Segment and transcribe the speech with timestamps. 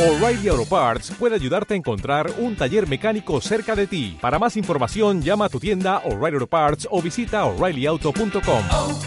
[0.00, 4.16] O'Reilly Auto Parts puede ayudarte a encontrar un taller mecánico cerca de ti.
[4.18, 8.62] Para más información, llama a tu tienda O'Reilly Auto Parts o visita oreillyauto.com.
[8.72, 8.98] oh,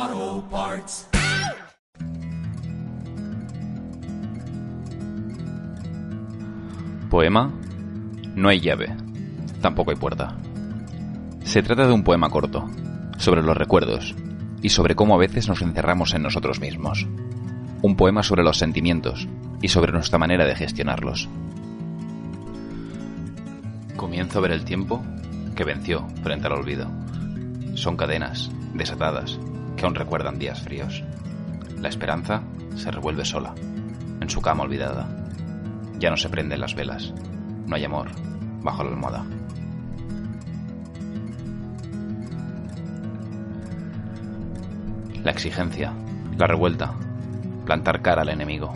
[0.00, 1.06] oh, Parts.
[7.10, 7.52] Poema
[8.34, 8.96] No hay llave,
[9.60, 10.34] tampoco hay puerta.
[11.44, 12.70] Se trata de un poema corto,
[13.18, 14.14] sobre los recuerdos
[14.62, 17.06] y sobre cómo a veces nos encerramos en nosotros mismos.
[17.82, 19.28] Un poema sobre los sentimientos
[19.60, 21.28] y sobre nuestra manera de gestionarlos.
[23.96, 25.02] Comienzo a ver el tiempo
[25.56, 26.88] que venció frente al olvido.
[27.74, 29.38] Son cadenas, desatadas,
[29.76, 31.02] que aún recuerdan días fríos.
[31.80, 32.42] La esperanza
[32.76, 33.54] se revuelve sola,
[34.20, 35.08] en su cama olvidada.
[35.98, 37.12] Ya no se prenden las velas.
[37.66, 38.10] No hay amor
[38.62, 39.24] bajo la almohada.
[45.24, 45.92] La exigencia,
[46.36, 46.94] la revuelta,
[47.64, 48.72] plantar cara al enemigo.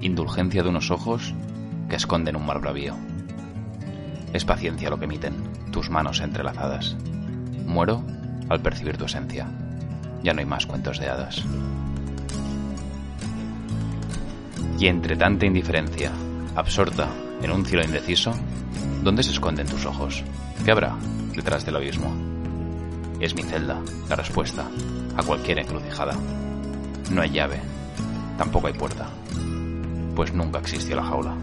[0.00, 1.34] Indulgencia de unos ojos
[1.90, 2.96] que esconden un mal bravío.
[4.32, 5.34] Es paciencia lo que emiten
[5.70, 6.96] tus manos entrelazadas.
[7.66, 8.02] Muero
[8.48, 9.48] al percibir tu esencia.
[10.22, 11.44] Ya no hay más cuentos de hadas.
[14.78, 16.10] Y entre tanta indiferencia,
[16.56, 17.08] absorta
[17.42, 18.32] en un cielo indeciso,
[19.02, 20.24] ¿dónde se esconden tus ojos?
[20.64, 20.96] ¿Qué habrá
[21.34, 22.29] detrás del abismo?
[23.20, 24.66] Es mi celda, la respuesta
[25.14, 26.16] a cualquier encrucijada.
[27.10, 27.60] No hay llave,
[28.38, 29.08] tampoco hay puerta,
[30.16, 31.36] pues nunca existió la jaula.